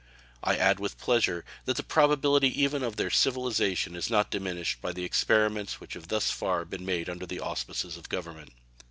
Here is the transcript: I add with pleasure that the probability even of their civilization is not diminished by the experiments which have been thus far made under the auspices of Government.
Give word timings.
I 0.43 0.57
add 0.57 0.79
with 0.79 0.97
pleasure 0.97 1.45
that 1.65 1.77
the 1.77 1.83
probability 1.83 2.47
even 2.59 2.81
of 2.81 2.95
their 2.95 3.11
civilization 3.11 3.95
is 3.95 4.09
not 4.09 4.31
diminished 4.31 4.81
by 4.81 4.93
the 4.93 5.03
experiments 5.05 5.79
which 5.79 5.93
have 5.93 6.07
been 6.07 6.15
thus 6.17 6.31
far 6.31 6.65
made 6.65 7.07
under 7.07 7.27
the 7.27 7.39
auspices 7.39 7.97
of 7.97 8.09
Government. 8.09 8.51